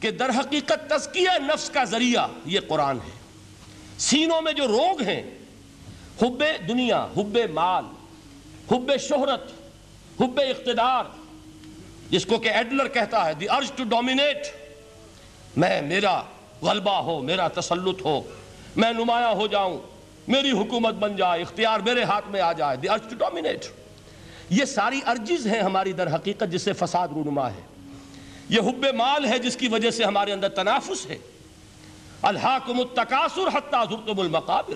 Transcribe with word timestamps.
کہ 0.00 0.10
در 0.10 0.30
حقیقت 0.30 0.90
تزکیہ 0.90 1.38
نفس 1.38 1.70
کا 1.70 1.84
ذریعہ 1.84 2.26
یہ 2.44 2.60
قرآن 2.68 2.96
ہے۔ 2.96 3.18
سینوں 3.98 4.42
میں 4.42 4.52
جو 4.52 4.68
روگ 4.68 5.02
ہیں، 5.02 5.22
حب 6.22 6.42
دنیا، 6.68 7.06
حب 7.16 7.38
مال، 7.54 7.84
حب 8.70 8.90
شہرت، 9.00 9.50
حب 10.20 10.40
اقتدار، 10.48 11.04
جس 12.10 12.26
کو 12.26 12.38
کہ 12.38 12.48
ایڈلر 12.48 12.88
کہتا 12.88 13.26
ہے، 13.26 13.34
دی 13.34 13.48
ارج 13.48 13.72
ٹو 13.76 13.84
ڈومینیٹ، 13.84 14.46
میں، 15.56 15.82
میرا 15.82 16.22
غلبہ 16.62 16.96
ہو، 16.96 17.22
میرا 17.22 17.48
تسلط 17.48 18.04
ہو، 18.04 18.22
میں 18.76 18.92
نمایاں 18.92 19.34
ہو 19.34 19.46
جاؤں، 19.46 19.78
میری 20.28 20.50
حکومت 20.50 20.94
بن 20.94 21.16
جائے، 21.16 21.42
اختیار 21.42 21.80
میرے 21.80 22.02
ہاتھ 22.02 22.28
میں 22.28 22.40
آ 22.40 22.52
جائے، 22.52 22.76
دی 22.76 22.88
ارج 22.88 23.00
ٹو 23.10 23.16
ڈومینیٹ۔ 23.16 23.64
یہ 24.50 24.64
ساری 24.64 25.00
ارجز 25.06 25.46
ہیں 25.46 25.60
ہماری 25.60 25.92
در 25.92 26.14
حقیقت 26.14 26.44
جس 26.50 26.62
سے 26.62 26.72
فساد 26.72 27.08
رونما 27.08 27.50
ہے۔ 27.50 27.60
یہ 28.50 28.60
حب 28.60 28.86
مال 28.96 29.24
ہے 29.24 29.38
جس 29.38 29.56
کی 29.56 29.68
وجہ 29.68 29.90
سے 29.90 30.04
ہمارے 30.04 30.32
اندر 30.32 30.48
تنافس 30.48 31.06
ہے۔ 31.06 31.18
الحاکم 32.22 32.80
التکاثر 32.80 33.48
حتی 33.54 33.94
زرتم 33.94 34.20
المقابر۔ 34.20 34.74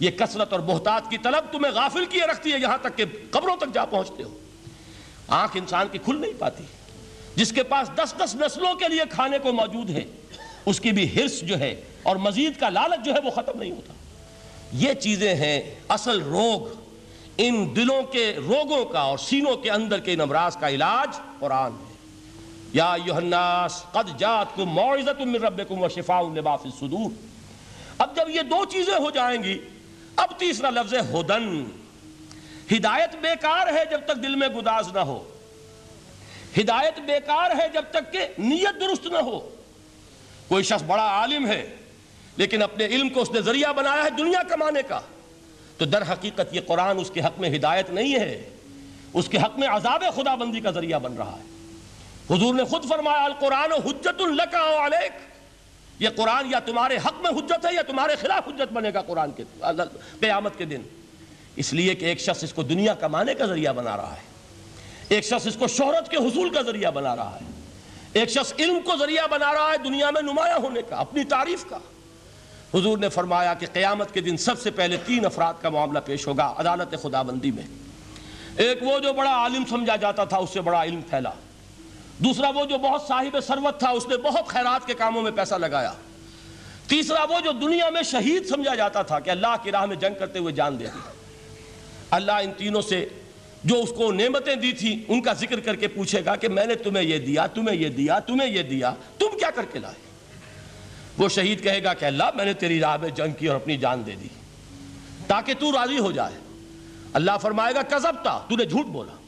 یہ 0.00 0.10
کثرت 0.10 0.52
اور 0.52 0.60
بہتات 0.60 1.10
کی 1.10 1.18
طلب 1.18 1.52
تمہیں 1.52 1.72
غافل 1.72 2.04
کیے 2.04 2.22
رکھتی 2.22 2.52
ہے 2.52 2.58
یہاں 2.58 2.78
تک 2.82 2.96
کہ 2.96 3.04
قبروں 3.30 3.56
تک 3.56 3.74
جا 3.74 3.84
پہنچتے 3.84 4.22
ہو۔ 4.22 4.38
آنکھ 5.28 5.56
انسان 5.56 5.86
کی 5.92 5.98
کھل 5.98 6.20
نہیں 6.20 6.32
پاتی۔ 6.38 6.64
جس 7.36 7.52
کے 7.52 7.62
پاس 7.62 7.90
دس 7.96 8.14
دس 8.24 8.34
نسلوں 8.34 8.74
کے 8.74 8.88
لیے 8.88 9.00
کھانے 9.10 9.38
کو 9.38 9.52
موجود 9.52 9.90
ہے، 9.90 10.04
اس 10.66 10.80
کی 10.80 10.92
بھی 10.92 11.16
حرص 11.16 11.40
جو 11.40 11.58
ہے 11.58 11.80
اور 12.02 12.16
مزید 12.16 12.60
کا 12.60 12.68
لالچ 12.68 13.04
جو 13.04 13.14
ہے 13.14 13.20
وہ 13.24 13.30
ختم 13.30 13.58
نہیں 13.58 13.70
ہوتا۔ 13.70 13.92
یہ 14.72 14.92
چیزیں 14.92 15.34
ہیں 15.34 15.74
اصل 15.88 16.22
روگ۔ 16.22 16.80
ان 17.38 17.76
دلوں 17.76 18.02
کے 18.02 18.34
روگوں 18.36 18.84
کا 18.84 19.00
اور 19.00 19.18
سینوں 19.18 19.56
کے 19.56 19.70
اندر 19.70 20.00
کے 20.00 20.12
ان 20.12 20.20
امراض 20.20 20.56
کا 20.56 20.68
علاج 20.68 21.20
قرآن 21.40 21.72
ہے۔ 21.72 21.95
یا 22.76 22.92
الناس، 22.92 23.84
قد 23.92 24.18
جاتکم 24.18 24.64
موعظت 24.64 25.20
من 25.20 25.34
ربکم 25.34 25.82
و 25.82 25.88
شفاء 25.88 26.20
لما 26.20 26.56
فی 26.56 26.68
الصدور۔ 26.68 27.10
اب 27.98 28.16
جب 28.16 28.30
یہ 28.30 28.42
دو 28.42 28.64
چیزیں 28.64 28.94
ہو 28.94 29.10
جائیں 29.10 29.42
گی، 29.42 29.58
اب 30.16 30.28
تیسرا 30.38 30.70
لفظ 30.70 30.94
ہے 30.94 30.98
ہدن۔ 30.98 31.64
ہدایت 32.72 33.16
بیکار 33.16 33.66
ہے 33.72 33.84
جب 33.90 34.00
تک 34.04 34.22
دل 34.22 34.36
میں 34.36 34.48
گداز 34.48 34.88
نہ 34.94 34.98
ہو۔ 34.98 35.24
ہدایت 36.60 37.00
بیکار 37.00 37.50
ہے 37.50 37.68
جب 37.74 37.82
تک 37.90 38.12
کہ 38.12 38.26
نیت 38.38 38.80
درست 38.80 39.06
نہ 39.06 39.18
ہو۔ 39.18 39.40
کوئی 40.48 40.64
شخص 40.64 40.82
بڑا 40.82 41.06
عالم 41.06 41.46
ہے، 41.46 41.76
لیکن 42.36 42.62
اپنے 42.62 42.86
علم 42.86 43.08
کو 43.08 43.22
اس 43.22 43.30
نے 43.30 43.40
ذریعہ 43.40 43.72
بنایا 43.72 44.04
ہے 44.04 44.10
دنیا 44.10 44.42
کمانے 44.42 44.80
کا، 44.88 45.00
تو 45.78 45.84
در 45.84 46.02
حقیقت 46.02 46.54
یہ 46.54 46.60
قرآن 46.66 46.98
اس 46.98 47.10
کے 47.10 47.20
حق 47.20 47.40
میں 47.40 47.56
ہدایت 47.56 47.90
نہیں 47.90 48.14
ہے۔ 48.14 48.50
اس 49.12 49.28
کے 49.28 49.38
حق 49.38 49.58
میں 49.58 49.68
عذاب 49.68 50.04
خدا 50.14 50.34
بندی 50.34 50.60
کا 50.60 50.70
ذریعہ 50.70 50.98
بن 50.98 51.14
رہا 51.14 51.36
ہے۔ 51.38 51.55
حضور 52.30 52.54
نے 52.54 52.64
خود 52.64 52.88
فرمایا، 52.88 53.24
القرآن 53.24 53.72
حجت 53.72 54.20
الکا 54.20 54.86
علیک. 54.86 55.12
یہ 56.02 56.08
قرآن 56.16 56.50
یا 56.50 56.58
تمہارے 56.58 56.96
حق 56.96 57.20
میں 57.22 57.30
حجت 57.30 57.66
ہے 57.66 57.74
یا 57.74 57.82
تمہارے 57.82 58.16
خلاف 58.16 58.48
حجت 58.48 58.72
بنے 58.72 58.90
گا 58.94 59.02
قرآن 59.02 59.30
کے 59.32 59.44
قیامت 60.20 60.58
کے 60.58 60.64
دن. 60.64 60.82
اس 61.56 61.72
لیے 61.72 61.94
کہ 61.94 62.04
ایک 62.04 62.20
شخص 62.20 62.44
اس 62.44 62.52
کو 62.52 62.62
دنیا 62.62 62.94
کمانے 62.94 63.34
کا 63.34 63.46
ذریعہ 63.46 63.72
بنا 63.72 63.96
رہا 63.96 64.12
ہے. 64.12 64.24
ایک 65.08 65.24
شخص 65.24 65.46
اس 65.46 65.56
کو 65.56 65.66
شہرت 65.66 66.10
کے 66.10 66.16
حصول 66.16 66.50
کا 66.50 66.62
ذریعہ 66.62 66.90
بنا 66.90 67.16
رہا 67.16 67.38
ہے. 67.40 67.46
ایک 68.12 68.30
شخص 68.30 68.52
علم 68.58 68.78
کو 68.84 68.96
ذریعہ 68.96 69.26
بنا 69.30 69.52
رہا 69.54 69.70
ہے 69.72 69.78
دنیا 69.78 70.10
میں 70.10 70.22
نمایاں 70.22 70.58
ہونے 70.58 70.82
کا، 70.88 70.96
اپنی 70.96 71.24
تعریف 71.24 71.64
کا. 71.70 71.78
حضور 72.74 72.98
نے 72.98 73.08
فرمایا 73.08 73.54
کہ 73.54 73.66
قیامت 73.72 74.14
کے 74.14 74.20
دن 74.20 74.36
سب 74.36 74.60
سے 74.60 74.70
پہلے 74.70 74.96
تین 75.06 75.26
افراد 75.26 75.54
کا 75.62 75.68
معاملہ 75.68 75.98
پیش 76.04 76.26
ہوگا، 76.26 76.54
عدالت 76.58 76.94
خدا 77.02 77.22
بندی 77.22 77.50
میں. 77.50 77.66
ایک 78.56 78.82
وہ 78.82 78.98
جو 78.98 79.12
بڑا 79.12 79.30
عالم 79.30 79.64
سمجھا 79.70 79.96
جاتا 79.96 80.24
تھا، 80.24 80.36
اس 80.36 80.50
سے 80.50 80.60
بڑا 80.60 80.84
علم 80.84 81.00
پھیلا. 81.00 81.30
دوسرا 82.18 82.48
وہ 82.48 82.64
جو 82.64 82.78
بہت 82.78 83.02
صاحب 83.08 83.36
ثروت 83.46 83.78
تھا، 83.78 83.90
اس 83.90 84.06
نے 84.08 84.16
بہت 84.16 84.48
خیرات 84.48 84.86
کے 84.86 84.94
کاموں 84.94 85.22
میں 85.22 85.30
پیسہ 85.30 85.54
لگایا۔ 85.54 85.92
تیسرا 86.86 87.24
وہ 87.24 87.40
جو 87.44 87.52
دنیا 87.52 87.90
میں 87.90 88.02
شہید 88.02 88.46
سمجھا 88.46 88.74
جاتا 88.74 89.02
تھا 89.02 89.20
کہ 89.20 89.30
اللہ 89.30 89.54
کی 89.62 89.72
راہ 89.72 89.86
میں 89.86 89.96
جنگ 89.96 90.14
کرتے 90.18 90.38
ہوئے 90.38 90.52
جان 90.52 90.80
دے 90.80 90.84
دی۔ 90.84 90.98
اللہ 92.10 92.32
ان 92.32 92.52
تینوں 92.56 92.82
سے 92.82 93.08
جو 93.64 93.80
اس 93.80 93.92
کو 93.96 94.12
نعمتیں 94.12 94.56
دی 94.56 94.72
تھی 94.72 95.04
ان 95.08 95.22
کا 95.22 95.32
ذکر 95.32 95.60
کر 95.60 95.76
کے 95.76 95.88
پوچھے 95.88 96.24
گا 96.24 96.36
کہ 96.36 96.48
میں 96.48 96.66
نے 96.66 96.74
تمہیں 96.74 97.04
یہ 97.04 97.18
دیا، 97.18 97.46
تمہیں 97.46 97.76
یہ 97.76 97.88
دیا، 97.88 98.18
تمہیں 98.18 98.50
یہ 98.50 98.62
دیا، 98.62 98.94
تم 99.18 99.38
کیا 99.38 99.50
کر 99.50 99.64
کے 99.72 99.78
لائے؟ 99.78 99.94
وہ 101.18 101.28
شہید 101.28 101.62
کہے 101.62 101.84
گا 101.84 101.94
کہ 101.94 102.04
اللہ، 102.04 102.24
میں 102.34 102.44
نے 102.44 102.52
تیری 102.52 102.80
راہ 102.80 102.96
میں 102.96 103.08
جنگ 103.08 103.32
کی 103.32 103.46
اور 103.46 103.56
اپنی 103.56 103.76
جان 103.76 104.02
دے 104.06 104.12
دی۔ 104.12 104.28
تاکہ 105.26 105.54
تو 105.54 105.72
راضی 105.72 105.98
ہو 105.98 106.12
جائے۔ 106.12 106.38
اللہ 107.12 107.32
فرمائے 107.42 107.74
گا، 107.74 107.82
کذبتا، 107.82 108.38
تو 108.48 108.56
نے 108.56 108.64
جھوٹ 108.64 108.86
بولا۔ 108.86 109.25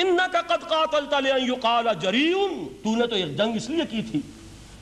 انکا 0.00 0.42
قد 0.42 0.68
قاتلتا 0.68 1.20
لئن 1.20 1.52
یقال 1.52 1.88
جریون 2.00 2.68
تو 2.84 2.96
نے 2.96 3.06
تو 3.06 3.14
ایک 3.14 3.38
جنگ 3.38 3.56
اس 3.56 3.70
لیے 3.70 3.86
کی 3.90 4.02
تھی 4.10 4.20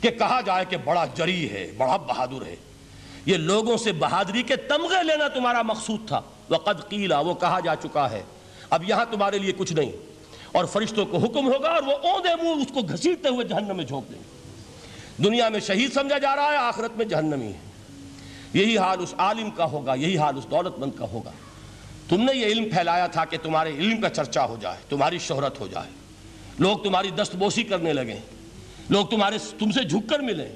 کہ 0.00 0.10
کہا 0.10 0.40
جائے 0.40 0.64
کہ 0.64 0.76
بڑا 0.84 1.04
جری 1.14 1.50
ہے، 1.50 1.72
بڑا 1.76 1.96
بہادر 1.96 2.46
ہے۔ 2.46 2.56
یہ 3.26 3.36
لوگوں 3.36 3.76
سے 3.76 3.92
بہادری 3.92 4.42
کے 4.42 4.56
تمغے 4.56 5.04
لینا 5.04 5.28
تمہارا 5.28 5.62
مقصود 5.62 6.08
تھا۔ 6.08 6.20
وقد 6.50 6.88
قیلا 6.88 7.20
وہ 7.20 7.34
کہا 7.34 7.60
جا 7.60 7.76
چکا 7.76 8.10
ہے۔ 8.10 8.22
اب 8.70 8.88
یہاں 8.88 9.04
تمہارے 9.10 9.38
لیے 9.38 9.52
کچھ 9.52 9.72
نہیں۔ 9.72 9.92
اور 10.52 10.64
فرشتوں 10.64 11.06
کو 11.06 11.18
حکم 11.18 11.52
ہوگا 11.52 11.70
اور 11.70 11.82
وہ 11.82 11.92
اوندے 11.92 12.42
منہ 12.42 12.62
اس 12.62 12.66
کو 12.74 12.80
گھسیٹتے 12.80 13.28
ہوئے 13.28 13.46
جہنم 13.46 13.76
میں 13.76 13.84
جھونک 13.84 14.12
دیں۔ 14.12 14.18
گے 14.18 14.42
دنیا 15.22 15.48
میں 15.48 15.60
شہید 15.60 15.92
سمجھا 15.92 16.18
جا 16.18 16.36
رہا 16.36 16.52
ہے، 16.52 16.56
آخرت 16.56 16.96
میں 16.96 17.04
جہنمی 17.04 17.46
ہے۔ 17.46 17.58
یہی 18.54 18.78
حال 18.78 18.96
اس 19.02 19.14
عالم 19.18 19.50
کا 19.50 19.64
ہوگا، 19.64 19.94
یہی 19.94 20.18
حال 20.18 20.38
اس 20.38 20.44
دولت 20.44 20.78
مند 20.78 20.90
کا 20.98 21.04
ہوگا۔ 21.04 21.30
تم 22.08 22.22
نے 22.22 22.38
یہ 22.38 22.46
علم 22.46 22.64
پھیلایا 22.64 23.06
تھا 23.06 23.24
کہ 23.24 23.36
تمہارے 23.42 23.70
علم 23.70 24.00
کا 24.00 24.08
چرچا 24.08 24.44
ہو 24.44 24.56
جائے، 24.60 24.76
تمہاری 24.88 25.18
شہرت 25.18 25.60
ہو 25.60 25.66
جائے۔ 25.66 25.90
لوگ 26.58 26.78
تمہاری 26.78 27.10
دست 27.10 27.36
بوسی 27.36 27.62
کرنے 27.62 27.92
لگیں۔ 27.92 28.20
لوگ 28.88 29.06
تمہارے 29.06 29.38
تم 29.58 29.70
سے 29.70 29.84
جھک 29.84 30.10
کر 30.10 30.18
ملیں۔ 30.18 30.48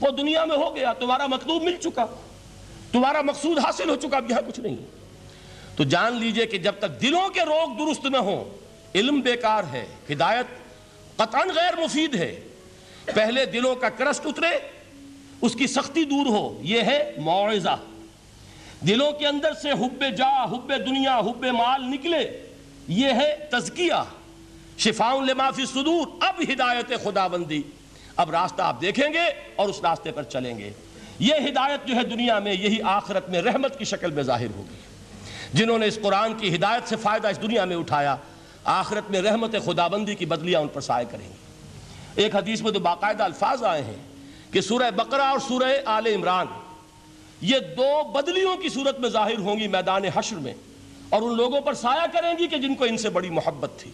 وہ 0.00 0.10
دنیا 0.10 0.44
میں 0.44 0.56
ہو 0.56 0.76
گیا، 0.76 0.92
تمہارا 0.92 1.26
مطلوب 1.26 1.62
مل 1.62 1.76
چکا۔ 1.76 2.06
تمہارا 2.92 3.22
مقصود 3.22 3.58
حاصل 3.58 3.88
ہو 3.88 3.96
چکا، 3.96 4.16
اب 4.16 4.30
یہاں 4.30 4.40
کچھ 4.46 4.60
نہیں۔ 4.60 4.76
تو 5.76 5.84
جان 5.84 6.12
لیجیے 6.12 6.46
کہ 6.46 6.58
جب 6.58 6.72
تک 6.78 7.02
دلوں 7.02 7.28
کے 7.28 7.40
روگ 7.40 7.86
درست 7.86 8.06
نہ 8.06 8.16
ہوں، 8.16 8.44
علم 8.94 9.20
بیکار 9.20 9.62
ہے، 9.72 9.86
ہدایت 10.12 10.46
قطعاً 11.16 11.48
غیر 11.48 11.76
مفید 11.84 12.14
ہے۔ 12.14 12.40
پہلے 13.04 13.44
دلوں 13.44 13.74
کا 13.74 13.88
کرسٹ 13.88 14.26
اترے، 14.26 14.58
اس 15.40 15.54
کی 15.54 15.66
سختی 15.66 16.04
دور 16.04 16.26
ہو، 16.26 16.58
یہ 16.62 16.82
ہے 16.82 17.14
معاوضہ۔ 17.18 17.76
دلوں 18.80 19.12
کے 19.12 19.26
اندر 19.26 19.52
سے 19.52 19.70
حب 19.70 20.04
جا، 20.16 20.44
حب 20.44 20.72
دنیا، 20.86 21.18
حب 21.18 21.44
مال 21.44 21.84
نکلے، 21.84 22.46
یہ 22.88 23.08
ہے 23.08 23.36
تزکیہ۔ 23.50 24.02
شفاؤں 24.78 25.26
لما 25.26 25.50
فی 25.50 25.66
صدور، 25.66 26.06
اب 26.20 26.42
ہدایت 26.52 26.92
خدا 27.04 27.26
بندی 27.26 27.62
اب 28.16 28.30
راستہ 28.30 28.62
آپ 28.62 28.80
دیکھیں 28.80 29.12
گے 29.12 29.24
اور 29.56 29.68
اس 29.68 29.80
راستے 29.82 30.12
پر 30.12 30.22
چلیں 30.22 30.58
گے۔ 30.58 30.70
یہ 31.18 31.34
ہدایت 31.34 31.86
جو 31.86 31.96
ہے 31.96 32.02
دنیا 32.02 32.38
میں، 32.38 32.54
یہی 32.54 32.82
آخرت 32.82 33.28
میں 33.28 33.42
رحمت 33.42 33.78
کی 33.78 33.84
شکل 33.84 34.10
میں 34.10 34.22
ظاہر 34.22 34.46
ہوگی۔ 34.56 34.76
جنہوں 35.52 35.78
نے 35.78 35.86
اس 35.86 35.98
قرآن 36.02 36.34
کی 36.34 36.54
ہدایت 36.54 36.88
سے 36.88 36.96
فائدہ 36.96 37.28
اس 37.28 37.42
دنیا 37.42 37.64
میں 37.64 37.76
اٹھایا، 37.76 38.16
آخرت 38.64 39.10
میں 39.10 39.22
رحمت 39.22 39.54
خدا 39.64 39.86
بندی 39.86 40.14
کی 40.14 40.26
بدلیاں 40.26 40.60
ان 40.60 40.68
پر 40.68 40.80
سائے 40.80 41.04
کریں 41.10 41.28
گے۔ 41.28 41.34
ایک 42.14 42.36
حدیث 42.36 42.62
میں 42.62 42.72
تو 42.72 42.78
باقاعدہ 42.78 43.22
الفاظ 43.22 43.64
آئے 43.64 43.82
ہیں 43.82 43.96
کہ 44.52 44.60
سورہ 44.60 44.90
بقرہ 44.90 45.22
اور 45.22 45.38
سورہ 45.38 45.72
آل 45.84 46.06
عمران 46.06 46.46
یہ 47.40 47.58
دو 47.58 48.02
بدلیوں 48.02 48.56
کی 48.56 48.68
صورت 48.68 49.00
میں 49.00 49.08
ظاہر 49.08 49.38
ہوں 49.38 49.58
گی 49.58 49.66
میدان 49.68 50.04
حشر 50.04 50.36
میں 50.36 50.54
اور 51.08 51.22
ان 51.22 51.36
لوگوں 51.36 51.60
پر 51.60 51.74
سایہ 51.74 52.06
کریں 52.12 52.34
گی 52.38 52.46
کہ 52.46 52.56
جن 52.56 52.74
کو 52.74 52.84
ان 52.84 52.96
سے 52.96 53.10
بڑی 53.10 53.30
محبت 53.30 53.70
تھی۔ 53.78 53.90